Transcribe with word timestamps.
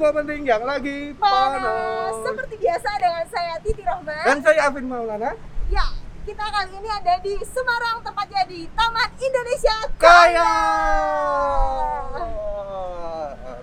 Info 0.00 0.16
penting 0.16 0.48
yang 0.48 0.64
lagi 0.64 1.12
panas. 1.20 2.24
Seperti 2.24 2.56
biasa 2.56 2.88
dengan 2.96 3.24
saya 3.28 3.60
Titi 3.60 3.84
Rohman. 3.84 4.24
Dan 4.24 4.40
saya 4.40 4.72
Afin 4.72 4.88
Maulana. 4.88 5.36
Ya, 5.68 5.92
kita 6.24 6.40
kali 6.40 6.72
ini 6.72 6.88
ada 6.88 7.20
di 7.20 7.36
Semarang, 7.44 8.00
tepatnya 8.00 8.48
di 8.48 8.64
Taman 8.72 9.10
Indonesia 9.20 9.76
Kaya. 10.00 10.52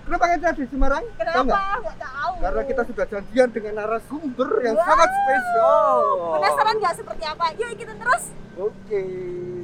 Kenapa 0.06 0.24
kita 0.30 0.48
di 0.54 0.64
Semarang? 0.70 1.04
Kenapa? 1.18 1.42
nggak? 1.42 1.74
Nggak 1.82 1.96
tahu. 2.06 2.32
Karena 2.38 2.62
kita 2.70 2.82
sudah 2.86 3.06
janjian 3.10 3.48
dengan 3.50 3.72
narasumber 3.82 4.50
yang 4.62 4.76
Wow. 4.78 4.86
sangat 4.86 5.10
spesial. 5.10 5.98
Penasaran 6.38 6.74
nggak 6.78 6.94
seperti 7.02 7.24
apa? 7.26 7.46
Yuk 7.58 7.68
ikutin 7.74 7.96
terus. 7.98 8.24
Oke. 8.54 9.02
Itu, 9.02 9.57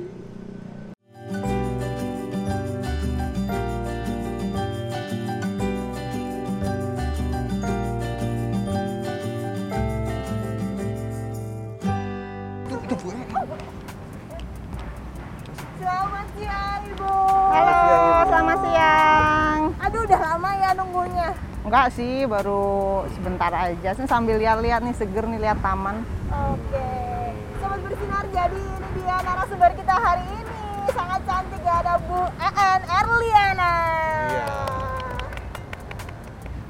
Enggak 21.74 21.90
sih, 21.98 22.22
baru 22.30 23.02
sebentar 23.18 23.50
aja. 23.50 23.98
Saya 23.98 24.06
sambil 24.06 24.38
lihat-lihat 24.38 24.86
nih, 24.86 24.94
seger 24.94 25.26
nih 25.26 25.42
lihat 25.42 25.58
taman. 25.58 26.06
Oke. 26.30 26.86
Sobat 27.58 27.82
bersinar 27.82 28.22
jadi 28.30 28.62
ini 28.62 28.88
dia 29.02 29.18
narasumber 29.26 29.74
kita 29.74 29.90
hari 29.90 30.22
ini. 30.22 30.54
Sangat 30.94 31.26
cantik 31.26 31.58
ya 31.66 31.82
ada 31.82 31.98
Bu 32.06 32.30
En 32.30 32.82
Erliana. 32.86 33.74
Iya. 34.30 34.46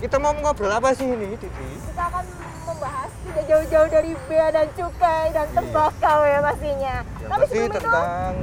Kita 0.00 0.16
mau 0.16 0.32
ngobrol 0.40 0.72
apa 0.72 0.96
sih 0.96 1.04
ini, 1.04 1.36
Titi? 1.36 1.68
Kita 1.84 2.08
akan 2.08 2.24
membahas 2.64 3.10
tidak 3.28 3.44
jauh-jauh 3.44 3.88
dari 3.92 4.12
bea 4.24 4.48
dan 4.56 4.72
cukai 4.72 5.36
dan 5.36 5.46
Iya. 5.52 5.56
tembakau 5.60 6.20
ya 6.24 6.38
pastinya. 6.40 6.94
Yang 7.04 7.28
Tapi 7.28 7.40
pasti 7.44 7.52
sebelum 7.52 7.68
itu, 7.68 7.76
tentang 7.76 8.34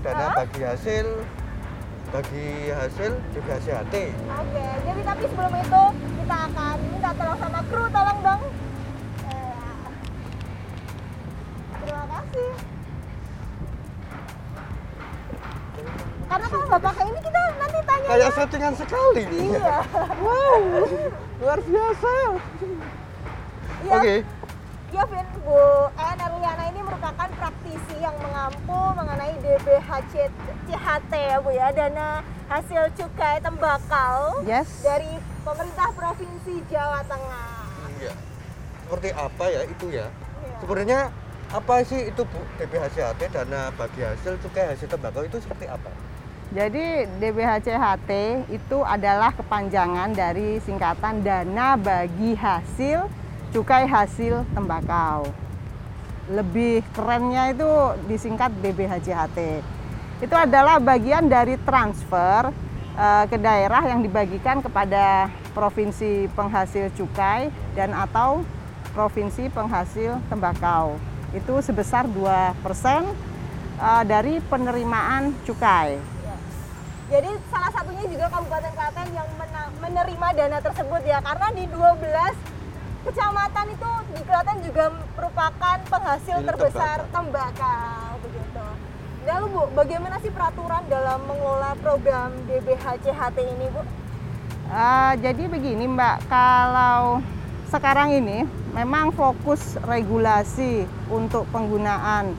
dana 0.00 0.24
Hah? 0.24 0.34
bagi 0.40 0.60
hasil 0.64 1.06
bagi 2.08 2.48
hasil 2.72 3.12
juga 3.36 3.54
CHT. 3.60 3.94
oke. 4.26 4.66
Jadi 4.88 5.00
tapi 5.04 5.24
sebelum 5.28 5.52
itu 5.54 5.82
kita 6.24 6.36
akan 6.48 6.76
minta 6.88 7.10
tolong 7.12 7.38
sama 7.38 7.60
kru, 7.68 7.84
tolong 7.88 8.18
dong. 8.24 8.42
Eh, 9.28 9.84
Terima 11.84 12.04
kasih. 12.08 12.50
Karena 16.28 16.46
kalau 16.46 16.64
nggak 16.66 16.82
pakai 16.82 17.04
ini 17.04 17.20
kita 17.20 17.42
nanti 17.56 17.78
tanya. 17.84 18.06
Kayak 18.08 18.30
settingan 18.34 18.74
sekali. 18.76 19.24
Iya. 19.28 19.76
Wow, 20.28 20.60
luar 21.38 21.60
biasa. 21.62 22.14
Iya. 23.78 23.92
Oke. 23.94 24.16
Ya, 24.88 25.02
Vin, 25.04 25.28
Bu 25.44 25.60
En 25.94 26.18
Erliana 26.18 26.64
ini 26.66 26.80
merupakan 26.80 27.28
praktisi 27.30 27.96
yang 28.00 28.16
mengampu 28.18 28.78
mengenai 28.96 29.27
DBHC 29.48 30.28
CHT 30.68 31.12
ya 31.16 31.36
Bu 31.40 31.50
ya, 31.56 31.72
dana 31.72 32.20
hasil 32.52 32.92
cukai 32.92 33.40
tembakau 33.40 34.44
Yes. 34.44 34.68
dari 34.84 35.16
pemerintah 35.40 35.88
Provinsi 35.96 36.60
Jawa 36.68 37.00
Tengah. 37.08 37.64
Iya. 37.96 38.12
Seperti 38.84 39.08
apa 39.16 39.44
ya 39.48 39.62
itu 39.64 39.86
ya? 39.88 40.06
Iya. 40.44 40.56
Sebenarnya 40.60 41.00
apa 41.48 41.80
sih 41.80 42.12
itu 42.12 42.22
Bu 42.28 42.40
DBHCHT 42.60 43.20
dana 43.32 43.72
bagi 43.72 44.04
hasil 44.04 44.36
cukai 44.44 44.76
hasil 44.76 44.84
tembakau 44.84 45.24
itu 45.24 45.40
seperti 45.40 45.64
apa? 45.64 45.88
Jadi 46.48 47.08
DBHCHT 47.20 48.10
itu 48.52 48.78
adalah 48.84 49.32
kepanjangan 49.32 50.12
dari 50.12 50.60
singkatan 50.60 51.24
dana 51.24 51.76
bagi 51.76 52.36
hasil 52.36 53.08
cukai 53.52 53.88
hasil 53.88 54.44
tembakau. 54.52 55.24
Lebih 56.28 56.84
kerennya 56.92 57.56
itu 57.56 57.70
disingkat 58.04 58.52
DBHCHT. 58.60 59.38
Itu 60.20 60.34
adalah 60.36 60.76
bagian 60.76 61.24
dari 61.30 61.56
transfer 61.64 62.52
eh, 62.98 63.24
ke 63.32 63.40
daerah 63.40 63.80
yang 63.88 64.04
dibagikan 64.04 64.60
kepada 64.60 65.32
provinsi 65.56 66.28
penghasil 66.36 66.92
cukai 66.92 67.48
dan 67.72 67.96
atau 67.96 68.44
provinsi 68.92 69.48
penghasil 69.48 70.20
tembakau. 70.28 71.00
Itu 71.32 71.64
sebesar 71.64 72.04
2% 72.04 72.20
eh, 72.20 74.02
dari 74.04 74.44
penerimaan 74.52 75.32
cukai. 75.48 75.96
Jadi 77.08 77.30
salah 77.48 77.72
satunya 77.72 78.04
juga 78.04 78.28
Kabupaten 78.28 78.72
Klaten 78.76 79.08
yang 79.16 79.28
menerima 79.80 80.28
dana 80.36 80.58
tersebut 80.60 81.02
ya, 81.08 81.24
karena 81.24 81.48
di 81.56 81.64
12 81.72 82.57
kecamatan 83.08 83.66
itu 83.72 83.92
di 84.12 84.20
Klaten 84.28 84.58
juga 84.60 84.84
merupakan 85.16 85.76
penghasil 85.88 86.36
Ini 86.44 86.46
terbesar 86.52 86.96
tembakau 87.08 88.20
begitu. 88.20 88.66
Lalu 89.24 89.44
Bu, 89.48 89.62
bagaimana 89.72 90.20
sih 90.20 90.28
peraturan 90.28 90.84
dalam 90.92 91.24
mengelola 91.24 91.72
program 91.80 92.36
DBHCHT 92.44 93.38
ini 93.40 93.66
Bu? 93.72 93.80
Eh, 94.68 95.12
jadi 95.24 95.42
begini 95.48 95.88
Mbak, 95.88 96.28
kalau 96.28 97.24
sekarang 97.72 98.12
ini 98.12 98.44
memang 98.76 99.08
fokus 99.16 99.80
regulasi 99.88 100.84
untuk 101.08 101.48
penggunaan 101.48 102.36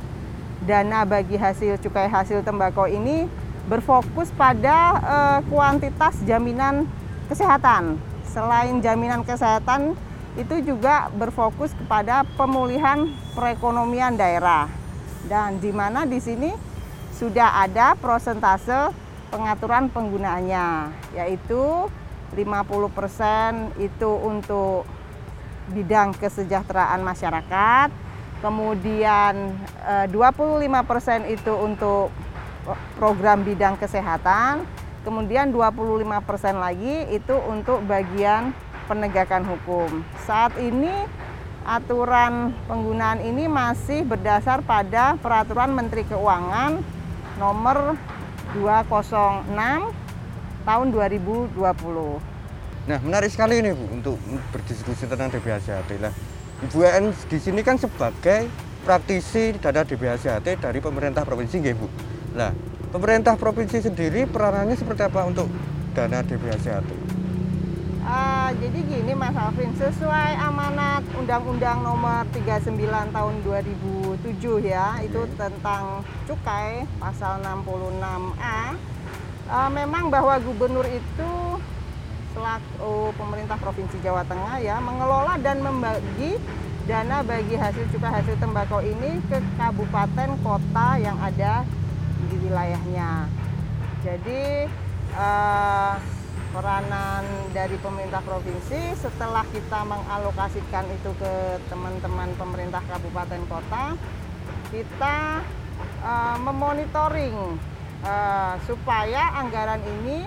dana 0.69 1.01
bagi 1.01 1.33
hasil 1.33 1.81
cukai 1.81 2.05
hasil 2.05 2.45
tembakau 2.45 2.85
ini 2.85 3.25
berfokus 3.65 4.29
pada 4.37 4.77
eh, 5.01 5.39
kuantitas 5.49 6.13
jaminan 6.29 6.85
kesehatan. 7.25 7.97
Selain 8.29 8.77
jaminan 8.77 9.25
kesehatan, 9.25 9.97
itu 10.39 10.63
juga 10.63 11.11
berfokus 11.11 11.75
kepada 11.75 12.23
pemulihan 12.39 13.11
perekonomian 13.35 14.15
daerah. 14.15 14.71
Dan 15.27 15.59
di 15.59 15.75
mana 15.75 16.07
di 16.07 16.23
sini 16.23 16.55
sudah 17.11 17.67
ada 17.67 17.99
prosentase 17.99 18.95
pengaturan 19.27 19.91
penggunaannya, 19.91 20.95
yaitu 21.19 21.91
50% 22.31 23.75
itu 23.83 24.11
untuk 24.15 24.87
bidang 25.69 26.15
kesejahteraan 26.15 27.03
masyarakat, 27.03 27.91
kemudian 28.39 29.53
eh, 29.83 30.07
25% 30.07 31.35
itu 31.35 31.53
untuk 31.53 32.15
program 32.95 33.43
bidang 33.43 33.75
kesehatan, 33.75 34.63
kemudian 35.03 35.51
25% 35.51 36.55
lagi 36.57 37.11
itu 37.11 37.35
untuk 37.49 37.83
bagian 37.83 38.55
penegakan 38.89 39.45
hukum. 39.45 40.01
Saat 40.25 40.57
ini 40.57 40.89
aturan 41.61 42.57
penggunaan 42.65 43.21
ini 43.21 43.45
masih 43.45 44.01
berdasar 44.01 44.65
pada 44.65 45.13
peraturan 45.21 45.77
Menteri 45.77 46.01
Keuangan 46.09 46.81
nomor 47.37 47.93
206 48.57 49.45
tahun 50.65 50.87
2020. 50.89 51.53
Nah, 52.89 52.97
menarik 53.05 53.29
sekali 53.29 53.61
ini 53.61 53.69
Bu 53.69 53.85
untuk 53.93 54.17
berdiskusi 54.49 55.05
tentang 55.05 55.29
DBHCHT 55.29 56.01
lah. 56.01 56.09
Ibu 56.65 56.81
En 56.89 57.13
di 57.13 57.37
sini 57.37 57.61
kan 57.61 57.77
sebagai 57.77 58.49
praktisi 58.81 59.53
dana 59.61 59.85
DBHCHT 59.85 60.57
dari 60.57 60.79
pemerintah 60.81 61.21
provinsi 61.21 61.61
nggih 61.61 61.75
Bu. 61.77 61.87
Nah, 62.33 62.49
pemerintah 62.89 63.37
provinsi 63.37 63.85
sendiri 63.85 64.25
peranannya 64.25 64.73
seperti 64.73 65.05
apa 65.05 65.21
untuk 65.29 65.45
dana 65.93 66.25
DBHCHT? 66.25 67.08
Ah, 67.99 68.55
jadi 68.55 68.79
gini 68.79 69.11
Mas 69.11 69.35
Alvin, 69.35 69.75
sesuai 69.75 70.39
amanat 70.39 71.03
Undang-Undang 71.19 71.83
Nomor 71.83 72.23
39 72.31 72.79
Tahun 73.11 73.35
2007 73.43 74.63
ya, 74.63 75.03
itu 75.03 75.27
tentang 75.35 76.07
cukai 76.23 76.87
pasal 76.95 77.43
66A. 77.43 78.59
ah, 79.51 79.67
memang 79.67 80.07
bahwa 80.07 80.39
gubernur 80.39 80.87
itu 80.87 81.31
selaku 82.31 83.11
pemerintah 83.19 83.59
Provinsi 83.59 83.99
Jawa 83.99 84.23
Tengah 84.23 84.61
ya 84.63 84.77
mengelola 84.79 85.35
dan 85.41 85.59
membagi 85.59 86.39
dana 86.87 87.19
bagi 87.25 87.57
hasil 87.57 87.83
cukai 87.91 88.21
hasil 88.21 88.37
tembakau 88.39 88.79
ini 88.79 89.19
ke 89.27 89.43
kabupaten 89.59 90.39
kota 90.39 90.89
yang 91.01 91.17
ada 91.19 91.67
di 92.31 92.35
wilayahnya. 92.47 93.27
Jadi 94.05 94.71
eh, 95.19 95.93
peranan 96.49 97.23
dari 97.53 97.77
pemerintah 97.77 98.25
provinsi 98.25 98.97
setelah 98.97 99.45
kita 99.53 99.85
mengalokasikan 99.85 100.85
itu 100.89 101.11
ke 101.21 101.33
teman-teman 101.69 102.33
pemerintah 102.37 102.81
kabupaten 102.89 103.41
kota, 103.45 103.93
kita 104.73 105.45
eh, 106.01 106.37
memonitoring 106.41 107.37
eh, 108.01 108.53
supaya 108.65 109.37
anggaran 109.37 109.81
ini 110.01 110.25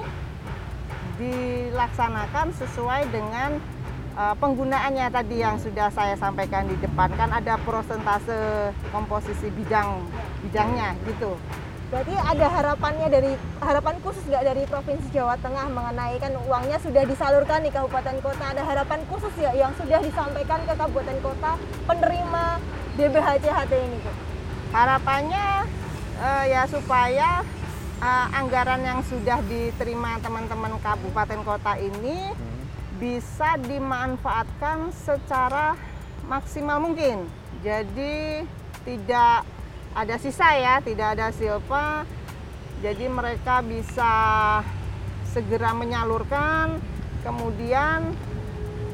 dilaksanakan 1.18 2.54
sesuai 2.54 3.10
dengan 3.10 3.58
eh, 4.14 4.34
penggunaannya 4.38 5.06
tadi 5.10 5.42
yang 5.42 5.58
sudah 5.58 5.90
saya 5.90 6.14
sampaikan 6.14 6.70
di 6.70 6.78
depan 6.78 7.10
kan 7.18 7.34
ada 7.34 7.58
prosentase 7.66 8.70
komposisi 8.94 9.50
bidang 9.50 10.06
bidangnya 10.46 10.94
gitu. 11.10 11.34
Berarti 11.92 12.16
ada 12.16 12.48
harapannya 12.48 13.08
dari 13.12 13.36
harapan 13.60 14.00
khusus 14.00 14.24
nggak 14.24 14.48
dari 14.48 14.64
provinsi 14.64 15.12
Jawa 15.12 15.36
Tengah 15.36 15.68
mengenai 15.68 16.16
kan 16.16 16.32
uangnya 16.48 16.80
sudah 16.80 17.04
disalurkan 17.04 17.60
di 17.60 17.68
kabupaten 17.68 18.16
kota. 18.24 18.56
Ada 18.56 18.64
harapan 18.64 19.04
khusus 19.12 19.28
ya 19.36 19.52
yang 19.52 19.76
sudah 19.76 20.00
disampaikan 20.00 20.64
ke 20.64 20.72
kabupaten 20.72 21.20
kota 21.20 21.60
penerima 21.84 22.44
DBHCHT 22.96 23.72
ini, 23.76 24.00
Bu? 24.00 24.12
Harapannya 24.72 25.68
eh, 26.16 26.44
ya 26.56 26.64
supaya 26.64 27.44
eh, 28.00 28.26
anggaran 28.40 28.80
yang 28.88 29.04
sudah 29.04 29.44
diterima 29.44 30.16
teman-teman 30.24 30.80
kabupaten 30.80 31.44
kota 31.44 31.76
ini 31.76 32.32
bisa 32.96 33.60
dimanfaatkan 33.68 34.96
secara 34.96 35.76
maksimal 36.24 36.80
mungkin. 36.80 37.28
Jadi 37.60 38.48
tidak 38.88 39.44
ada 39.92 40.16
sisa 40.16 40.56
ya, 40.56 40.80
tidak 40.80 41.18
ada 41.18 41.28
silpa. 41.32 42.08
Jadi 42.82 43.06
mereka 43.06 43.62
bisa 43.62 44.12
segera 45.30 45.70
menyalurkan, 45.76 46.80
kemudian 47.22 48.10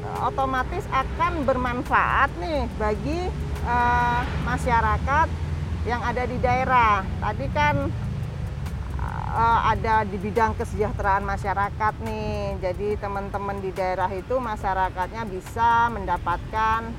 eh, 0.05 0.19
otomatis 0.27 0.85
akan 0.93 1.43
bermanfaat 1.47 2.29
nih 2.37 2.69
bagi 2.77 3.31
eh, 3.65 4.21
masyarakat 4.45 5.27
yang 5.87 6.03
ada 6.05 6.23
di 6.27 6.37
daerah. 6.37 7.01
Tadi 7.17 7.45
kan 7.49 7.75
eh, 9.33 9.59
ada 9.73 10.05
di 10.05 10.17
bidang 10.21 10.53
kesejahteraan 10.59 11.25
masyarakat 11.25 11.93
nih. 12.05 12.61
Jadi 12.61 12.99
teman-teman 13.01 13.57
di 13.57 13.73
daerah 13.73 14.11
itu 14.13 14.37
masyarakatnya 14.37 15.25
bisa 15.25 15.89
mendapatkan 15.89 16.91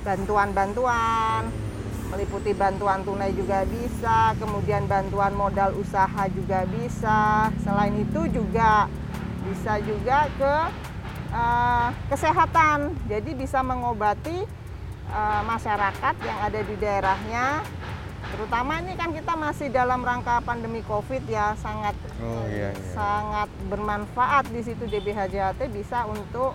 bantuan-bantuan 0.00 1.69
meliputi 2.10 2.50
bantuan 2.52 3.06
tunai 3.06 3.30
juga 3.32 3.62
bisa, 3.64 4.34
kemudian 4.36 4.84
bantuan 4.84 5.32
modal 5.32 5.72
usaha 5.78 6.26
juga 6.28 6.66
bisa. 6.66 7.48
Selain 7.62 7.94
itu 7.94 8.26
juga 8.28 8.90
bisa 9.46 9.78
juga 9.80 10.26
ke 10.34 10.54
eh, 11.30 11.86
kesehatan. 12.10 12.98
Jadi 13.06 13.30
bisa 13.32 13.62
mengobati 13.62 14.42
eh, 15.08 15.42
masyarakat 15.46 16.14
yang 16.20 16.38
ada 16.42 16.60
di 16.60 16.74
daerahnya. 16.76 17.46
Terutama 18.30 18.78
ini 18.78 18.94
kan 18.94 19.10
kita 19.10 19.34
masih 19.34 19.72
dalam 19.72 20.06
rangka 20.06 20.38
pandemi 20.44 20.86
Covid 20.86 21.24
ya, 21.26 21.56
sangat 21.58 21.96
Oh 22.20 22.46
iya, 22.46 22.70
iya. 22.70 22.90
sangat 22.94 23.48
bermanfaat 23.66 24.46
di 24.52 24.60
situ 24.60 24.86
DBHJHT 24.86 25.66
bisa 25.72 26.06
untuk 26.06 26.54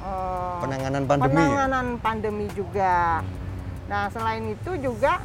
eh, 0.00 0.58
Penanganan 0.64 1.04
pandemi. 1.04 1.28
ya? 1.28 1.36
penanganan 1.36 1.86
pandemi 2.00 2.46
juga. 2.52 3.20
Nah, 3.84 4.08
selain 4.08 4.44
itu 4.48 4.72
juga 4.80 5.20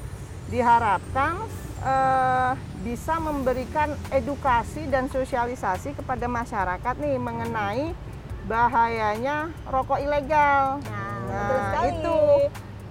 diharapkan 0.49 1.39
eh, 1.79 2.51
bisa 2.81 3.19
memberikan 3.19 3.91
edukasi 4.09 4.87
dan 4.87 5.07
sosialisasi 5.07 5.95
kepada 5.95 6.25
masyarakat 6.25 6.95
nih 6.99 7.15
mengenai 7.15 7.85
bahayanya 8.45 9.51
rokok 9.67 9.99
ilegal. 10.01 10.81
Nah, 10.83 11.07
Nah, 11.29 11.61
sekali. 11.71 11.89
itu. 11.93 12.19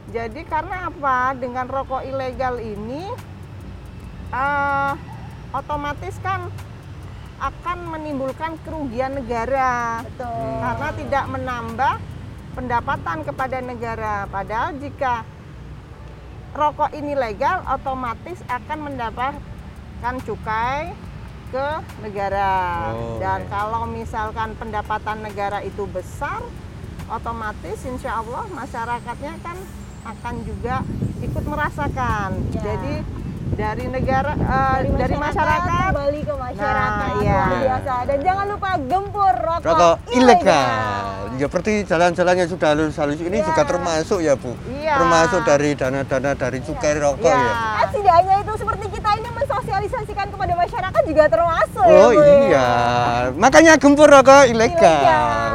Jadi 0.09 0.41
karena 0.47 0.89
apa? 0.89 1.35
Dengan 1.35 1.67
rokok 1.67 2.07
ilegal 2.07 2.63
ini 2.63 3.11
eh, 4.31 4.93
otomatis 5.53 6.17
kan 6.23 6.49
akan 7.39 7.79
menimbulkan 7.95 8.59
kerugian 8.67 9.15
negara 9.15 10.03
Betul. 10.03 10.43
karena 10.59 10.89
tidak 10.99 11.25
menambah 11.31 11.95
pendapatan 12.55 13.19
kepada 13.23 13.59
negara. 13.63 14.27
Padahal 14.27 14.75
jika 14.79 15.23
rokok 16.55 16.91
ini 16.97 17.13
legal, 17.13 17.65
otomatis 17.69 18.41
akan 18.49 18.93
mendapatkan 18.93 20.15
cukai 20.25 20.93
ke 21.49 21.69
negara. 22.05 22.93
Oh, 22.93 23.17
Dan 23.21 23.49
oke. 23.49 23.51
kalau 23.51 23.83
misalkan 23.89 24.53
pendapatan 24.61 25.25
negara 25.25 25.65
itu 25.65 25.89
besar, 25.89 26.45
otomatis 27.09 27.81
insya 27.89 28.21
Allah 28.21 28.45
masyarakatnya 28.53 29.35
kan 29.41 29.57
akan 30.05 30.35
juga 30.45 30.85
ikut 31.25 31.45
merasakan. 31.49 32.31
Ya. 32.53 32.61
Jadi 32.63 32.95
dari 33.55 33.85
negara, 33.87 34.33
eh, 34.35 34.77
dari 34.93 35.17
masyarakat 35.17 35.89
kembali 35.91 36.21
ke 36.21 36.35
masyarakat 36.35 37.09
Nah, 37.09 37.23
iya. 37.23 37.43
biasa 37.65 37.95
dan 38.05 38.19
jangan 38.21 38.47
lupa 38.49 38.71
gempur 38.81 39.33
rokok, 39.35 39.65
Rokok 39.65 39.95
ilegal. 40.13 40.69
Ya 41.39 41.47
seperti 41.47 41.87
jalan-jalannya 41.87 42.47
sudah 42.51 42.69
halus-halus 42.75 43.21
ini 43.23 43.39
Ya. 43.39 43.47
juga 43.47 43.63
termasuk 43.63 44.19
ya 44.19 44.35
Bu. 44.35 44.59
Iya. 44.69 44.95
Termasuk 44.99 45.41
dari 45.47 45.71
dana-dana 45.73 46.35
dari 46.35 46.59
cukai 46.59 46.99
rokok 46.99 47.31
Iya. 47.31 47.47
ya. 47.47 47.55
Kan 47.79 47.89
tidak 47.95 48.15
hanya 48.19 48.35
itu 48.43 48.53
seperti 48.59 48.87
kita 48.91 49.11
ini 49.15 49.29
mensosialisasikan 49.31 50.27
kepada 50.29 50.53
masyarakat 50.55 51.03
juga 51.07 51.25
termasuk 51.31 51.85
ya, 51.87 51.95
Oh 51.95 52.11
Bu, 52.11 52.19
ya. 52.19 52.35
iya. 52.43 52.69
Makanya 53.33 53.73
gempur 53.79 54.11
rokok 54.11 54.51
ilegal. 54.51 54.83
Ilegal. 54.83 55.53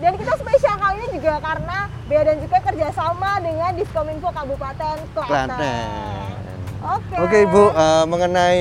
Dan 0.00 0.12
kita 0.16 0.32
spesial 0.34 0.76
kali 0.76 0.96
ini 0.98 1.08
juga 1.12 1.36
karena 1.38 1.78
Bea 2.08 2.22
dan 2.24 2.36
Cukai 2.40 2.62
kerjasama 2.64 3.30
dengan 3.38 3.70
Diskominfo 3.76 4.32
Kabupaten 4.32 4.96
Klaten. 5.12 5.28
Klaten. 5.28 6.29
Oke. 6.80 7.14
Oke 7.18 7.36
Ibu, 7.44 7.62
eh, 7.70 8.04
mengenai 8.08 8.60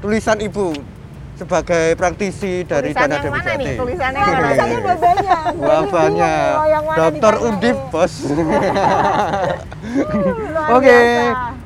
tulisan 0.00 0.40
Ibu 0.40 0.72
sebagai 1.34 1.98
praktisi 1.98 2.62
dari 2.62 2.94
Tulisan 2.94 3.10
dana 3.10 3.16
yang 3.18 3.26
mana 3.28 3.42
DBJT. 3.44 3.58
nih? 3.58 3.76
Tulisannya 3.76 4.14
Nah, 4.14 4.24
yang 4.24 4.32
mana? 4.32 4.46
tulisannya 4.46 4.78
udah 4.78 4.96
banyak. 4.96 5.40
Wah 5.58 5.82
banyak. 5.84 6.52
Dokter 6.94 7.34
Undip 7.42 7.76
nih. 7.76 7.90
bos. 7.90 8.14
Oke, 10.76 10.98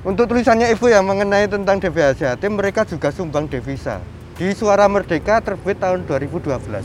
untuk 0.02 0.24
tulisannya 0.26 0.66
Ibu 0.72 0.86
yang 0.88 1.04
mengenai 1.04 1.46
tentang 1.46 1.76
DBHJT, 1.78 2.42
mereka 2.48 2.82
juga 2.82 3.12
sumbang 3.12 3.46
devisa 3.46 4.00
di 4.34 4.50
Suara 4.52 4.88
Merdeka 4.88 5.38
terbit 5.38 5.78
tahun 5.78 6.02
2012. 6.04 6.82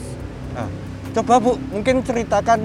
Nah, 0.54 0.68
coba 1.14 1.34
Bu, 1.40 1.52
mungkin 1.72 2.02
ceritakan 2.02 2.60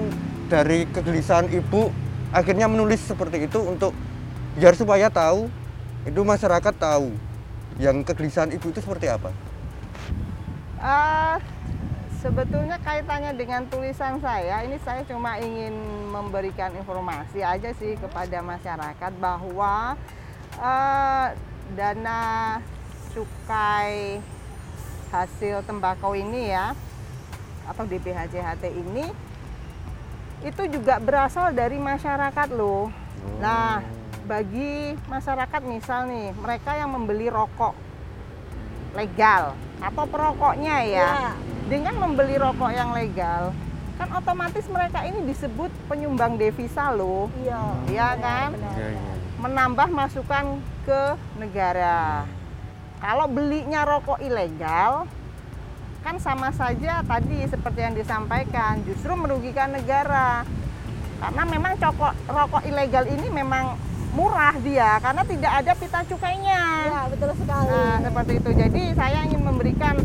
dari 0.45 0.85
kegelisahan 0.89 1.47
Ibu 1.47 1.89
akhirnya 2.29 2.69
menulis 2.69 3.01
seperti 3.01 3.45
itu 3.45 3.59
untuk 3.61 3.93
biar 4.53 4.75
supaya 4.75 5.07
tahu 5.07 5.49
itu 6.07 6.21
masyarakat 6.23 6.73
tahu 6.79 7.11
yang 7.79 8.03
kegelisahan 8.03 8.51
Ibu 8.55 8.71
itu 8.71 8.79
seperti 8.79 9.07
apa. 9.11 9.31
Eh, 10.79 11.35
sebetulnya 12.23 12.79
kaitannya 12.79 13.35
dengan 13.35 13.67
tulisan 13.67 14.19
saya, 14.23 14.63
ini 14.63 14.79
saya 14.83 15.03
cuma 15.03 15.39
ingin 15.39 15.75
memberikan 16.07 16.71
informasi 16.75 17.43
aja 17.43 17.71
sih 17.75 17.99
kepada 17.99 18.39
masyarakat 18.39 19.11
bahwa 19.19 19.99
eh, 20.55 21.27
dana 21.75 22.21
cukai 23.11 24.23
hasil 25.11 25.65
tembakau 25.67 26.15
ini 26.15 26.53
ya, 26.53 26.71
atau 27.67 27.83
DPHJHT 27.83 28.63
ini, 28.71 29.05
itu 30.45 30.63
juga 30.71 31.01
berasal 31.01 31.51
dari 31.51 31.75
masyarakat 31.75 32.47
loh. 32.55 32.87
Nah, 33.43 33.83
bagi 34.29 34.93
masyarakat 35.09 35.61
misal 35.65 36.05
nih, 36.05 36.29
mereka 36.37 36.77
yang 36.77 36.93
membeli 36.93 37.33
rokok 37.33 37.73
legal 38.93 39.57
atau 39.81 40.05
perokoknya 40.05 40.85
ya, 40.85 41.09
Ya. 41.09 41.33
dengan 41.65 41.97
membeli 41.97 42.37
rokok 42.37 42.69
yang 42.69 42.93
legal, 42.93 43.57
kan 43.97 44.13
otomatis 44.13 44.69
mereka 44.69 45.01
ini 45.01 45.25
disebut 45.25 45.73
penyumbang 45.89 46.37
devisa 46.37 46.93
loh, 46.93 47.25
Iya. 47.41 47.57
Iya 47.89 48.07
benar, 48.13 48.21
kan? 48.21 48.49
benar. 48.53 48.75
Ya, 48.77 48.87
ya. 48.93 49.13
menambah 49.39 49.87
masukan 49.89 50.45
ke 50.85 51.01
negara. 51.39 52.27
Kalau 52.99 53.25
belinya 53.25 53.81
rokok 53.81 54.19
ilegal, 54.19 55.07
kan 56.03 56.19
sama 56.19 56.51
saja 56.51 56.99
tadi 57.01 57.47
seperti 57.47 57.79
yang 57.81 57.95
disampaikan, 57.95 58.83
justru 58.85 59.15
merugikan 59.15 59.71
negara. 59.71 60.43
Karena 61.19 61.43
memang 61.47 61.73
cokok, 61.79 62.13
rokok 62.27 62.63
ilegal 62.67 63.07
ini 63.07 63.27
memang 63.31 63.79
murah 64.11 64.55
dia, 64.59 64.97
karena 64.97 65.21
tidak 65.23 65.51
ada 65.55 65.71
pita 65.73 65.99
cukainya. 66.03 66.61
Ya, 66.83 67.01
betul 67.07 67.29
sekali. 67.35 67.67
Nah, 67.67 67.95
seperti 67.99 68.31
itu. 68.35 68.49
Jadi 68.51 68.83
saya 68.93 69.19
ingin 69.23 69.41
memberikan 69.41 69.95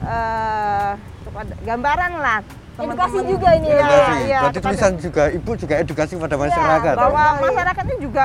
eh, 0.00 0.90
kepada 1.22 1.52
gambaran 1.60 2.12
lah 2.16 2.40
Edukasi 2.72 2.88
teman-teman. 3.12 3.24
juga 3.28 3.48
ini 3.52 3.68
ya. 3.68 3.70
Iya, 3.70 3.84
Edukasi. 3.84 4.20
iya, 4.22 4.38
Berarti 4.40 4.56
kepada- 4.56 4.64
tulisan 4.72 4.92
juga 4.96 5.22
Ibu 5.30 5.50
juga 5.54 5.74
edukasi 5.76 6.12
kepada 6.16 6.36
masyarakat. 6.38 6.94
bahwa 6.96 7.24
Betul. 7.28 7.44
masyarakat 7.46 7.84
ini 7.84 7.96
juga 8.00 8.24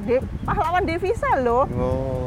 de- 0.00 0.24
pahlawan 0.42 0.82
devisa 0.82 1.30
loh. 1.38 1.64
Oh, 1.70 2.24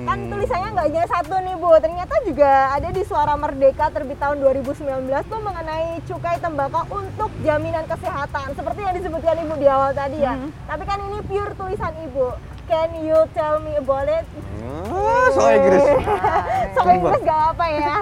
hmm. 0.00 0.06
Kan 0.08 0.18
tulisannya 0.32 0.68
nggak 0.72 0.86
hanya 0.88 1.04
satu 1.06 1.34
nih 1.44 1.56
Bu, 1.60 1.70
ternyata 1.76 2.14
juga 2.24 2.52
ada 2.72 2.88
di 2.88 3.02
Suara 3.04 3.34
Merdeka 3.36 3.92
terbit 3.92 4.16
tahun 4.16 4.40
2019 4.40 4.88
tuh 5.28 5.40
mengenai 5.44 6.00
cukai 6.08 6.36
tembakau 6.40 6.84
untuk 6.88 7.30
jaminan 7.44 7.84
kesehatan. 7.84 8.56
Seperti 8.56 8.80
yang 8.80 8.94
disebutkan 8.96 9.36
Ibu 9.44 9.54
di 9.60 9.68
awal 9.68 9.92
tadi 9.92 10.24
ya. 10.24 10.34
Mhm. 10.34 10.48
Tapi 10.66 10.82
kan 10.88 10.98
ini 11.04 11.18
pure 11.28 11.52
tulisan 11.54 11.92
Ibu. 12.08 12.28
Can 12.70 13.02
you 13.02 13.18
tell 13.34 13.58
me 13.58 13.74
about 13.82 14.06
it? 14.06 14.22
Ah, 14.62 15.26
soal 15.34 15.58
Inggris. 15.58 15.82
Soal 15.82 16.86
Coba. 16.86 16.94
Inggris 16.94 17.20
gak 17.26 17.40
apa 17.50 17.64
ya. 17.66 17.94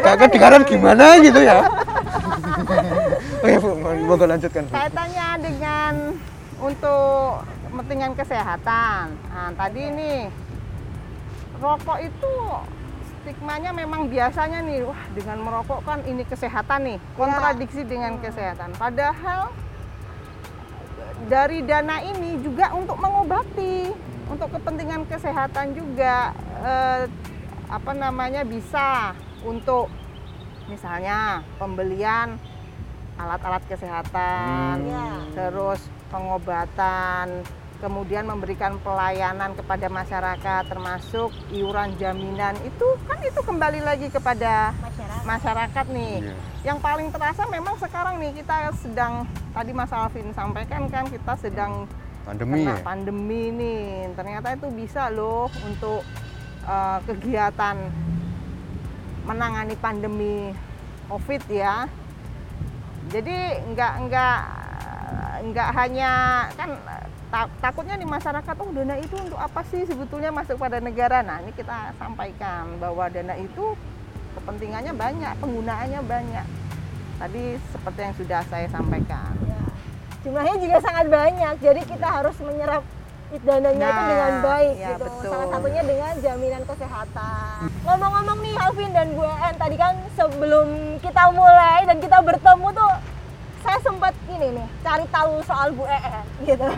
Agak 0.00 0.14
kedengaran 0.24 0.62
gimana 0.64 1.04
gitu 1.20 1.44
ya. 1.44 1.60
Oke 3.44 3.56
Bu, 3.60 3.70
mau 3.76 4.16
lanjutkan 4.16 4.64
Bu. 4.64 4.72
Kaitannya 4.72 5.28
dengan 5.44 5.92
untuk 6.56 7.44
kepentingan 7.74 8.14
kesehatan. 8.14 9.18
Nah, 9.34 9.50
tadi 9.58 9.82
ini 9.82 10.30
rokok 11.58 11.98
itu 12.06 12.32
stigmanya 13.02 13.74
memang 13.74 14.06
biasanya 14.06 14.62
nih, 14.62 14.86
wah 14.86 15.02
dengan 15.10 15.42
merokok 15.42 15.82
kan 15.82 15.98
ini 16.06 16.22
kesehatan 16.22 16.86
nih, 16.86 16.98
kontradiksi 17.18 17.82
dengan 17.82 18.14
kesehatan. 18.22 18.78
Padahal 18.78 19.50
dari 21.26 21.66
dana 21.66 21.98
ini 21.98 22.38
juga 22.46 22.70
untuk 22.78 22.94
mengobati, 22.94 23.90
untuk 24.30 24.54
kepentingan 24.54 25.10
kesehatan 25.10 25.74
juga 25.74 26.30
eh, 26.62 27.10
apa 27.66 27.90
namanya 27.90 28.46
bisa 28.46 29.18
untuk 29.42 29.90
misalnya 30.70 31.42
pembelian 31.58 32.38
alat-alat 33.18 33.66
kesehatan, 33.66 34.74
Hmm. 34.78 34.90
Ya. 34.90 35.10
terus 35.34 35.80
pengobatan, 36.10 37.42
kemudian 37.84 38.24
memberikan 38.24 38.80
pelayanan 38.80 39.52
kepada 39.52 39.92
masyarakat 39.92 40.72
termasuk 40.72 41.28
iuran 41.52 41.92
jaminan 42.00 42.56
itu 42.64 42.96
kan 43.04 43.20
itu 43.20 43.40
kembali 43.44 43.84
lagi 43.84 44.08
kepada 44.08 44.72
masyarakat 44.80 45.20
masyarakat 45.28 45.86
nih. 45.92 46.14
Iya. 46.24 46.34
Yang 46.64 46.78
paling 46.80 47.08
terasa 47.12 47.44
memang 47.52 47.76
sekarang 47.76 48.16
nih 48.24 48.40
kita 48.40 48.72
sedang 48.80 49.28
tadi 49.52 49.76
Mas 49.76 49.92
Alvin 49.92 50.32
sampaikan 50.32 50.88
kan 50.88 51.04
kita 51.12 51.36
sedang 51.36 51.84
Pandemi 52.24 52.64
kena 52.64 52.72
ya. 52.72 52.76
pandemi 52.80 53.42
nih. 53.52 53.84
Ternyata 54.16 54.56
itu 54.56 54.72
bisa 54.72 55.12
loh 55.12 55.52
untuk 55.60 56.00
eh, 56.64 56.98
kegiatan 57.04 57.76
menangani 59.28 59.76
pandemi 59.76 60.56
COVID 61.12 61.42
ya. 61.52 61.84
Jadi 63.12 63.36
nggak 63.76 63.92
nggak 64.08 64.38
nggak 65.52 65.68
hanya 65.76 66.12
kan 66.56 66.72
ta- 67.34 67.50
takutnya 67.58 67.98
di 67.98 68.06
masyarakat 68.06 68.54
oh 68.62 68.70
dana 68.70 68.94
itu 68.94 69.18
untuk 69.18 69.34
apa 69.34 69.66
sih 69.66 69.82
sebetulnya 69.82 70.30
masuk 70.30 70.54
pada 70.54 70.78
negara. 70.78 71.18
Nah 71.26 71.42
ini 71.42 71.50
kita 71.50 71.90
sampaikan 71.98 72.78
bahwa 72.78 73.10
dana 73.10 73.34
itu 73.34 73.74
kepentingannya 74.38 74.94
banyak, 74.94 75.32
penggunaannya 75.42 76.00
banyak. 76.06 76.46
Tadi 77.18 77.58
seperti 77.74 78.00
yang 78.06 78.14
sudah 78.14 78.40
saya 78.46 78.66
sampaikan. 78.70 79.34
Ya. 79.50 79.62
Jumlahnya 80.22 80.56
juga 80.62 80.78
sangat 80.78 81.06
banyak, 81.10 81.54
jadi 81.58 81.80
kita 81.82 82.06
harus 82.06 82.38
menyerap 82.38 82.86
dananya 83.34 83.88
itu 83.90 83.98
Nah, 83.98 84.08
dengan 84.14 84.34
baik 84.46 84.74
ya, 84.78 84.88
gitu. 84.94 85.04
betul. 85.10 85.32
Salah 85.34 85.48
satunya 85.50 85.82
dengan 85.82 86.12
jaminan 86.22 86.62
kesehatan. 86.70 87.58
Ngomong-ngomong 87.82 88.38
nih 88.46 88.54
Alvin 88.62 88.90
dan 88.94 89.08
Bu 89.18 89.26
En, 89.26 89.54
tadi 89.58 89.74
kan 89.74 89.94
sebelum 90.14 90.66
kita 91.02 91.22
mulai 91.34 91.82
dan 91.82 91.98
kita 91.98 92.18
bertemu 92.22 92.66
tuh 92.70 92.92
saya 93.64 93.78
sempat 93.80 94.12
ini 94.28 94.60
nih 94.60 94.66
cari 94.84 95.06
tahu 95.08 95.40
soal 95.48 95.72
Bu 95.72 95.88
En 95.88 96.24
gitu. 96.44 96.68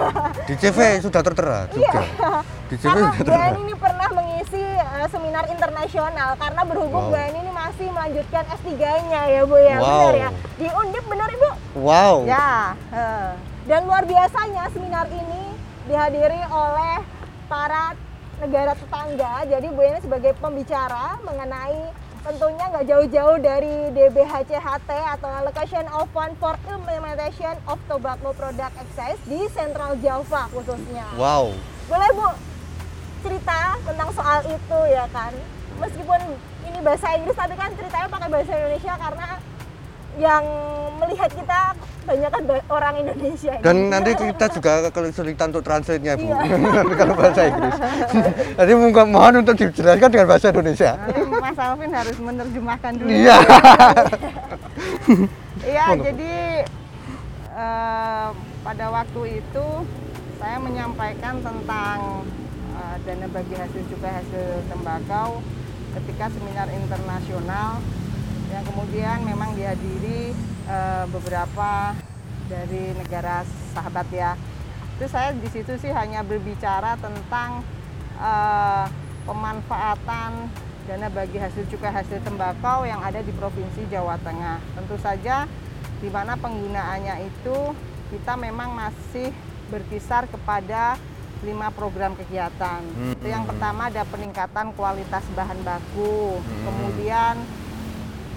Di 0.47 0.55
CV 0.55 0.79
sudah 1.03 1.21
tertera 1.27 1.59
juga. 1.75 2.03
Di 2.71 2.77
CV 2.79 2.87
Karena 2.87 3.11
sudah 3.11 3.11
Bu 3.11 3.23
tertera. 3.27 3.47
En 3.51 3.57
ini 3.67 3.75
pernah 3.75 4.09
mengisi 4.15 4.63
eh, 4.63 5.07
seminar 5.11 5.45
internasional 5.51 6.39
karena 6.39 6.63
berhubung 6.63 7.11
Wow. 7.11 7.13
Bu 7.13 7.17
En 7.19 7.35
ini 7.35 7.51
masih 7.51 7.91
melanjutkan 7.91 8.47
S3-nya 8.63 9.23
ya 9.35 9.43
Bu 9.43 9.59
ya. 9.59 9.77
Wow. 9.83 9.91
Benar 9.91 10.15
ya? 10.15 10.31
Di 10.55 10.69
Undip 10.71 11.05
benar 11.11 11.29
Ibu? 11.35 11.51
Wow. 11.83 12.17
Ya, 12.23 12.79
eh. 12.95 13.31
Dan 13.67 13.91
luar 13.91 14.07
biasanya 14.07 14.71
seminar 14.71 15.11
ini 15.11 15.43
dihadiri 15.91 16.41
oleh 16.47 17.03
para 17.51 17.99
negara 18.39 18.79
tetangga. 18.79 19.43
Jadi 19.51 19.67
Bu 19.75 19.81
ini 19.83 19.99
sebagai 19.99 20.39
pembicara 20.39 21.19
mengenai 21.27 22.06
tentunya 22.27 22.65
nggak 22.75 22.87
jauh-jauh 22.91 23.39
dari 23.39 23.95
DBHCHT 23.95 24.91
atau 24.91 25.31
Allocation 25.31 25.87
of 25.95 26.11
Fund 26.11 26.35
for 26.43 26.59
Implementation 26.67 27.55
of 27.71 27.79
Tobacco 27.87 28.35
Product 28.35 28.75
Excise 28.83 29.23
di 29.31 29.47
Central 29.55 29.95
Java 30.03 30.51
khususnya. 30.51 31.07
Wow. 31.15 31.55
Boleh 31.87 32.11
Bu 32.19 32.27
cerita 33.23 33.79
tentang 33.87 34.11
soal 34.11 34.43
itu 34.43 34.79
ya 34.91 35.07
kan? 35.15 35.31
Meskipun 35.79 36.19
ini 36.67 36.79
bahasa 36.83 37.15
Inggris 37.15 37.39
tapi 37.39 37.55
kan 37.55 37.71
ceritanya 37.79 38.09
pakai 38.11 38.29
bahasa 38.35 38.53
Indonesia 38.59 38.95
karena 38.99 39.29
yang 40.17 40.45
melihat 40.97 41.29
kita 41.29 41.61
banyak 42.07 42.31
kan 42.31 42.43
ba- 42.47 42.67
orang 42.71 42.95
Indonesia. 43.03 43.55
Dan 43.61 43.77
nanti 43.91 44.11
kita 44.15 44.47
juga 44.49 44.73
kesulitan 44.95 45.51
untuk 45.51 45.65
translate-nya, 45.67 46.15
Bu. 46.17 46.31
Iya. 46.31 46.39
Kalau 47.03 47.15
bahasa 47.19 47.41
Inggris. 47.51 47.77
Jadi 48.59 48.71
mohon 48.79 49.09
mohon 49.11 49.35
untuk 49.43 49.55
dijelaskan 49.59 50.09
dengan 50.09 50.27
bahasa 50.31 50.47
Indonesia. 50.55 50.91
Mas 51.43 51.59
Alvin 51.59 51.93
harus 51.93 52.17
menerjemahkan 52.17 52.93
dulu. 52.97 53.09
Iya. 53.11 53.37
Iya, 55.67 55.99
jadi 55.99 56.63
eh, 57.59 58.29
pada 58.61 58.87
waktu 58.93 59.43
itu 59.43 59.67
saya 60.39 60.57
menyampaikan 60.63 61.43
tentang 61.43 62.23
eh, 62.77 62.97
dana 63.03 63.27
bagi 63.33 63.55
hasil 63.57 63.83
cukai 63.91 64.13
hasil 64.21 64.47
tembakau 64.71 65.41
ketika 65.97 66.29
seminar 66.29 66.69
internasional 66.71 67.81
yang 68.57 68.65
kemudian 68.65 69.19
memang 69.29 69.53
dihadiri 69.53 70.33
eh, 70.65 71.05
beberapa 71.13 71.93
dari 72.49 72.97
negara 72.97 73.45
sahabat 73.77 74.09
ya. 74.09 74.33
Itu 74.97 75.05
saya 75.13 75.37
di 75.37 75.49
situ 75.53 75.77
sih 75.77 75.93
hanya 75.93 76.25
berbicara 76.25 76.97
tentang 76.97 77.61
eh, 78.17 78.85
pemanfaatan 79.29 80.49
dana 80.87 81.11
bagi 81.11 81.37
hasil 81.37 81.67
cukai 81.69 81.91
hasil 81.91 82.23
tembakau 82.23 82.87
yang 82.87 83.03
ada 83.03 83.21
di 83.21 83.35
Provinsi 83.35 83.85
Jawa 83.93 84.17
Tengah. 84.25 84.63
Tentu 84.73 84.97
saja 85.03 85.45
di 86.01 86.09
mana 86.09 86.39
penggunaannya 86.39 87.29
itu 87.29 87.75
kita 88.15 88.39
memang 88.39 88.73
masih 88.73 89.35
berkisar 89.67 90.31
kepada 90.31 90.95
lima 91.45 91.69
program 91.75 92.15
kegiatan. 92.17 92.81
Hmm. 92.81 93.13
Itu 93.13 93.27
yang 93.29 93.45
pertama 93.45 93.93
ada 93.93 94.07
peningkatan 94.09 94.73
kualitas 94.79 95.27
bahan 95.37 95.61
baku, 95.67 96.39
Hmm. 96.39 96.63
kemudian 96.65 97.35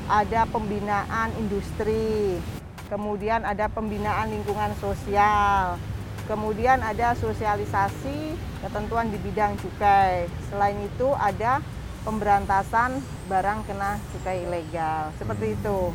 ada 0.10 0.50
pembinaan 0.50 1.30
industri, 1.38 2.42
kemudian 2.90 3.46
ada 3.46 3.70
pembinaan 3.70 4.34
lingkungan 4.34 4.74
sosial, 4.82 5.78
kemudian 6.26 6.82
ada 6.82 7.14
sosialisasi 7.14 8.34
ketentuan 8.66 9.14
di 9.14 9.22
bidang 9.22 9.54
cukai. 9.62 10.26
Selain 10.50 10.82
itu 10.82 11.14
ada 11.14 11.62
pemberantasan 12.02 12.98
barang 13.30 13.70
kena 13.70 14.02
cukai 14.18 14.50
ilegal. 14.50 15.14
Seperti 15.22 15.54
itu. 15.54 15.94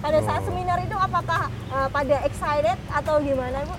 Pada 0.00 0.18
saat 0.24 0.42
seminar 0.48 0.80
itu 0.80 0.96
apakah 0.96 1.52
eh, 1.52 1.88
pada 1.92 2.16
excited 2.24 2.78
atau 2.88 3.20
gimana 3.20 3.68
Bu? 3.68 3.76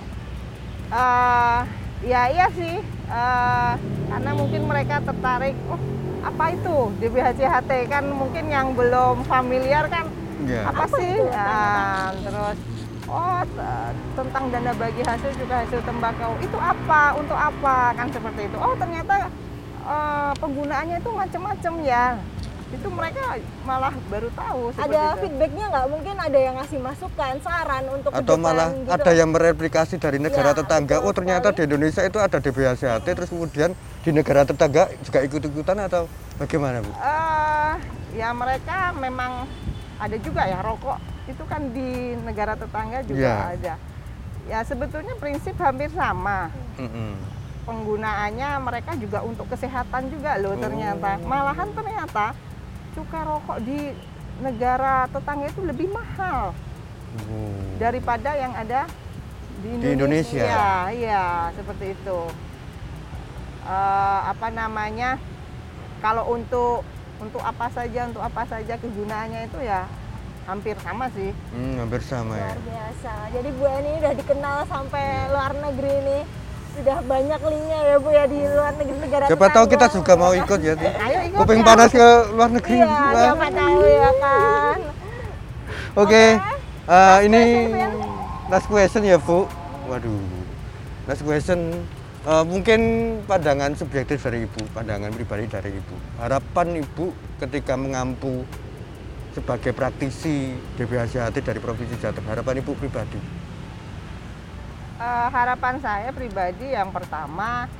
Eh, 0.88 1.60
ya 2.06 2.30
iya 2.30 2.46
sih, 2.54 2.78
Eh, 3.08 3.72
karena 4.12 4.30
mungkin 4.36 4.68
mereka 4.68 5.00
tertarik, 5.00 5.56
oh 5.72 5.80
apa 6.28 6.44
itu 6.52 6.76
DBHCHT 7.00 7.70
kan 7.88 8.04
mungkin 8.06 8.44
yang 8.46 8.76
belum 8.76 9.24
familiar 9.24 9.88
kan 9.88 10.06
Iya. 10.38 10.70
apa, 10.70 10.86
Apa 10.86 10.96
sih? 10.96 11.12
itu? 11.18 11.26
Nah, 11.28 12.14
terus 12.14 12.58
oh 13.10 13.40
tentang 14.14 14.44
dana 14.48 14.72
bagi 14.72 15.02
hasil 15.02 15.34
juga 15.34 15.66
hasil 15.66 15.80
tembakau 15.82 16.32
itu 16.38 16.54
apa? 16.54 17.02
Untuk 17.18 17.34
apa? 17.34 17.90
Kan 17.92 18.06
seperti 18.08 18.46
itu. 18.46 18.56
Oh 18.56 18.70
ternyata 18.78 19.26
eh, 19.82 20.32
penggunaannya 20.38 20.96
itu 20.96 21.10
macam-macam 21.10 21.72
ya. 21.82 22.04
Itu 22.68 22.92
mereka 22.92 23.40
malah 23.64 23.96
baru 24.06 24.28
tahu 24.30 24.76
Ada 24.76 24.84
itu. 25.16 25.20
feedbacknya 25.24 25.64
nggak? 25.68 25.86
Mungkin 25.88 26.14
ada 26.14 26.38
yang 26.38 26.54
ngasih 26.56 26.78
masukan, 26.78 27.34
saran 27.40 27.84
untuk 27.88 28.12
Atau 28.12 28.36
malah 28.36 28.68
gitu. 28.70 28.92
ada 28.92 29.10
yang 29.10 29.32
mereplikasi 29.32 29.96
dari 29.96 30.20
negara 30.20 30.52
Ya, 30.52 30.58
tetangga. 30.58 31.00
Oh 31.00 31.10
ternyata 31.10 31.48
sekali. 31.48 31.56
di 31.56 31.62
Indonesia 31.64 32.02
itu 32.02 32.18
ada 32.18 32.36
DBHCHT, 32.36 33.06
terus 33.08 33.28
kemudian 33.28 33.72
di 33.98 34.10
negara 34.12 34.44
tetangga 34.44 34.92
juga 35.00 35.18
ikut-ikutan 35.22 35.76
atau 35.82 36.04
bagaimana, 36.36 36.84
Bu? 36.84 36.92
Eh, 36.92 37.74
ya 38.14 38.28
mereka 38.30 38.92
memang 38.92 39.48
ada 39.96 40.16
juga 40.16 40.44
ya 40.44 40.60
rokok 40.60 41.00
itu 41.24 41.44
kan 41.44 41.72
di 41.72 41.88
negara 42.20 42.52
tetangga 42.52 43.00
juga 43.02 43.16
Iya. 43.18 43.36
ada. 43.50 43.74
Ya 44.44 44.58
sebetulnya 44.62 45.16
prinsip 45.16 45.56
hampir 45.56 45.88
sama. 45.90 46.52
Mm-mm. 46.76 47.16
Penggunaannya 47.64 48.48
mereka 48.58 48.92
juga 48.94 49.20
untuk 49.20 49.44
kesehatan 49.46 50.08
juga 50.08 50.36
loh 50.36 50.52
ternyata. 50.54 51.16
Oh. 51.16 51.28
Malahan 51.28 51.68
ternyata 51.70 52.32
cukai 52.92 53.22
rokok 53.22 53.58
di 53.62 53.92
negara 54.38 55.04
tetangga 55.08 55.46
itu 55.48 55.60
lebih 55.64 55.88
mahal 55.90 56.54
Oh. 57.08 57.56
daripada 57.80 58.36
yang 58.36 58.52
ada 58.52 58.84
di 59.58 59.70
Di 59.80 59.96
Indonesia. 59.96 60.44
Iya, 60.44 60.68
iya, 60.92 61.24
seperti 61.56 61.96
itu. 61.96 62.20
Eh, 63.64 64.20
apa 64.28 64.48
namanya? 64.48 65.16
Kalau 65.98 66.30
untuk 66.30 66.84
untuk 67.18 67.42
apa 67.42 67.66
saja, 67.68 68.06
untuk 68.06 68.22
apa 68.22 68.46
saja 68.46 68.78
kegunaannya 68.78 69.50
itu 69.50 69.58
ya 69.58 69.88
hampir 70.46 70.78
sama 70.78 71.10
sih. 71.10 71.34
Hmm, 71.50 71.80
hampir 71.80 72.00
sama 72.00 72.38
ya. 72.38 72.54
Luar 72.54 72.60
biasa. 72.62 73.12
Jadi 73.34 73.48
Bu 73.52 73.64
Eni 73.66 73.92
udah 73.98 74.14
dikenal 74.14 74.58
sampai 74.64 75.04
luar 75.28 75.52
negeri 75.58 75.94
nih. 76.06 76.22
Sudah 76.78 76.98
banyak 77.02 77.40
linknya 77.42 77.78
ya 77.82 77.96
Bu 77.98 78.08
ya 78.14 78.24
di 78.30 78.38
luar 78.38 78.72
negeri 78.78 78.98
negara 79.02 79.24
Siapa 79.26 79.46
tahu 79.50 79.64
kita 79.66 79.86
juga 79.90 80.12
mau 80.14 80.32
ikut 80.32 80.58
ya. 80.62 80.74
Ti. 80.78 80.88
Ayo 80.94 81.18
ikut 81.26 81.38
Kuping 81.42 81.60
ya. 81.60 81.66
panas 81.66 81.90
ke 81.90 82.08
luar 82.30 82.50
negeri. 82.54 82.76
Iya, 82.78 82.86
Wah. 82.86 83.12
siapa 83.18 83.46
tahu 83.50 83.80
ya 83.82 84.10
kan. 84.22 84.78
Oke, 85.98 85.98
Oke. 85.98 86.24
eh, 86.86 87.18
ini 87.26 87.42
question, 87.66 87.90
last 88.46 88.66
question 88.70 89.02
ya 89.02 89.18
Bu. 89.18 89.50
Waduh, 89.90 90.22
last 91.10 91.22
question 91.26 91.58
Eh, 92.28 92.44
mungkin 92.44 92.80
pandangan 93.24 93.72
subjektif 93.72 94.20
dari 94.20 94.44
ibu, 94.44 94.60
pandangan 94.76 95.08
pribadi 95.16 95.48
dari 95.48 95.72
ibu. 95.72 95.96
Harapan 96.20 96.76
ibu 96.76 97.16
ketika 97.40 97.72
mengampu 97.72 98.44
sebagai 99.32 99.72
praktisi 99.72 100.52
DBHCHT 100.76 101.40
dari 101.40 101.56
Provinsi 101.56 101.96
Jateng, 101.96 102.28
harapan 102.28 102.60
ibu 102.60 102.76
pribadi. 102.76 103.16
Eh, 104.98 105.28
harapan 105.30 105.78
saya 105.78 106.10
pribadi 106.10 106.74
yang 106.74 106.90
pertama 106.90 107.70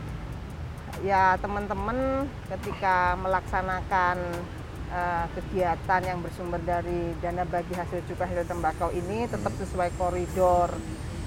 ya 1.03 1.35
teman-teman 1.43 2.31
ketika 2.47 3.19
melaksanakan 3.19 4.23
eh, 4.95 5.27
kegiatan 5.35 6.01
yang 6.07 6.23
bersumber 6.23 6.63
dari 6.63 7.11
dana 7.19 7.43
bagi 7.43 7.75
hasil 7.75 8.07
cukai 8.07 8.31
hasil 8.31 8.47
tembakau 8.47 8.95
ini 8.95 9.27
tetap 9.27 9.51
sesuai 9.59 9.99
koridor 9.99 10.71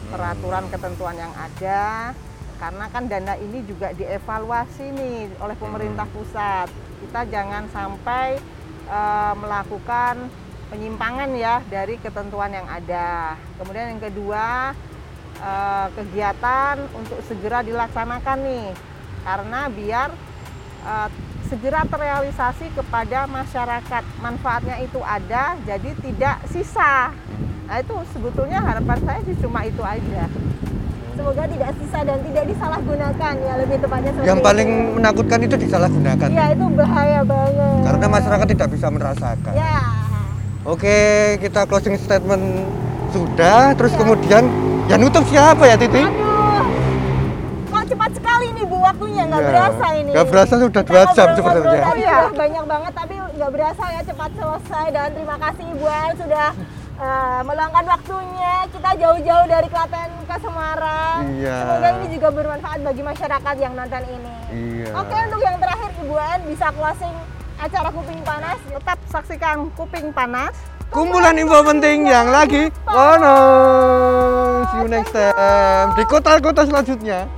peraturan 0.08 0.72
ketentuan 0.72 1.20
yang 1.20 1.36
ada. 1.36 2.16
Karena 2.56 2.88
kan 2.88 3.12
dana 3.12 3.36
ini 3.36 3.60
juga 3.68 3.92
dievaluasi 3.92 4.96
nih 4.96 5.44
oleh 5.44 5.60
pemerintah 5.60 6.08
pusat. 6.08 6.72
Kita 7.04 7.28
jangan 7.28 7.68
sampai 7.68 8.40
eh, 8.88 9.34
melakukan 9.36 10.32
penyimpangan 10.72 11.36
ya 11.36 11.60
dari 11.68 12.00
ketentuan 12.00 12.56
yang 12.56 12.68
ada. 12.72 13.36
Kemudian 13.60 13.92
yang 13.92 14.00
kedua 14.00 14.72
eh, 15.42 15.88
kegiatan 15.98 16.76
untuk 16.94 17.20
segera 17.26 17.66
dilaksanakan 17.66 18.38
nih 18.40 18.68
karena 19.22 19.62
biar 19.68 20.10
eh, 20.86 21.10
segera 21.50 21.84
terrealisasi 21.84 22.72
kepada 22.72 23.28
masyarakat 23.28 24.04
manfaatnya 24.22 24.80
itu 24.80 25.02
ada 25.02 25.60
jadi 25.66 25.90
tidak 26.00 26.38
sisa 26.48 27.12
nah 27.68 27.76
itu 27.76 27.96
sebetulnya 28.12 28.60
harapan 28.62 29.00
saya 29.04 29.20
sih 29.26 29.36
cuma 29.42 29.66
itu 29.66 29.82
aja 29.82 30.30
Semoga 31.12 31.44
tidak 31.44 31.76
sisa 31.76 32.00
dan 32.02 32.18
tidak 32.24 32.46
disalahgunakan 32.50 33.34
ya 33.36 33.54
lebih 33.60 33.78
tepatnya 33.84 34.10
seperti 34.16 34.30
Yang 34.32 34.40
itu. 34.40 34.48
paling 34.48 34.70
menakutkan 34.96 35.40
itu 35.44 35.56
disalahgunakan. 35.60 36.30
Ya 36.32 36.46
itu 36.56 36.66
bahaya 36.72 37.20
banget. 37.22 37.78
Karena 37.84 38.06
masyarakat 38.08 38.48
tidak 38.48 38.68
bisa 38.72 38.88
merasakan. 38.90 39.54
Ya. 39.54 39.80
Oke, 40.64 40.98
kita 41.44 41.68
closing 41.68 42.00
statement 42.00 42.42
sudah, 43.12 43.76
terus 43.76 43.92
Iya. 43.92 44.00
kemudian 44.02 44.44
ya 44.92 45.00
nutup 45.00 45.24
siapa 45.24 45.64
ya 45.64 45.76
Titi? 45.76 46.04
Aduh. 46.04 46.68
Kok 47.66 47.84
cepat 47.88 48.12
sekali 48.12 48.48
nih 48.52 48.66
Bu 48.68 48.78
waktunya 48.78 49.24
nggak 49.24 49.40
Iya. 49.40 49.50
berasa 49.50 49.86
ini. 49.96 50.10
Nggak 50.12 50.28
berasa 50.28 50.54
sudah 50.60 50.84
dua 50.84 51.04
jam 51.10 51.28
sebenarnya. 51.32 51.84
Iya. 51.96 52.18
banyak 52.34 52.64
banget 52.66 52.94
tapi 52.94 53.16
nggak 53.16 53.52
berasa 53.52 53.84
ya 53.90 54.02
cepat 54.04 54.32
selesai 54.36 54.86
dan 54.92 55.08
terima 55.12 55.38
kasih 55.40 55.66
Ibu 55.70 55.86
An 55.88 56.12
sudah 56.18 56.50
eh, 57.02 57.42
meluangkan 57.42 57.86
waktunya 57.88 58.54
kita 58.70 58.90
jauh-jauh 58.94 59.46
dari 59.48 59.68
Klaten 59.68 60.10
ke 60.22 60.36
Semarang. 60.38 61.20
Iya. 61.34 61.56
Semoga 61.58 61.88
ini 61.96 62.08
juga 62.12 62.28
bermanfaat 62.30 62.80
bagi 62.84 63.02
masyarakat 63.02 63.56
yang 63.58 63.74
nonton 63.74 64.04
ini. 64.06 64.36
Iya. 64.52 64.88
Oke 64.94 65.16
untuk 65.24 65.42
yang 65.42 65.58
terakhir 65.58 65.90
Ibu 65.98 66.16
An 66.16 66.40
bisa 66.46 66.68
closing 66.70 67.16
acara 67.58 67.90
kuping 67.90 68.22
panas. 68.22 68.60
tetap 68.68 68.98
saksikan 69.08 69.58
kuping 69.72 70.12
panas 70.12 70.54
Kumpulan 70.92 71.40
info 71.40 71.64
penting 71.64 72.04
yang 72.04 72.28
lagi 72.28 72.68
bonus. 72.84 74.68
See 74.76 74.84
you 74.84 74.92
next 74.92 75.16
time 75.16 75.96
di 75.96 76.04
kota-kota 76.04 76.68
selanjutnya. 76.68 77.32